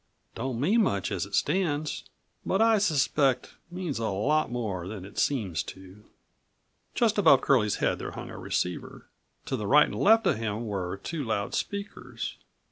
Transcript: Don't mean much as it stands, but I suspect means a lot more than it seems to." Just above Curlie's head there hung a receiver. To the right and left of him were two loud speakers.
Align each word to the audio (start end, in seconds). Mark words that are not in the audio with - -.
Don't 0.33 0.59
mean 0.59 0.81
much 0.81 1.11
as 1.11 1.27
it 1.27 1.35
stands, 1.35 2.09
but 2.43 2.59
I 2.59 2.79
suspect 2.79 3.53
means 3.69 3.99
a 3.99 4.07
lot 4.07 4.49
more 4.51 4.87
than 4.87 5.05
it 5.05 5.19
seems 5.19 5.61
to." 5.75 6.03
Just 6.95 7.19
above 7.19 7.41
Curlie's 7.41 7.75
head 7.75 7.99
there 7.99 8.09
hung 8.13 8.31
a 8.31 8.39
receiver. 8.39 9.05
To 9.45 9.55
the 9.55 9.67
right 9.67 9.85
and 9.85 9.93
left 9.93 10.25
of 10.25 10.37
him 10.39 10.65
were 10.65 10.97
two 10.97 11.23
loud 11.23 11.53
speakers. 11.53 12.37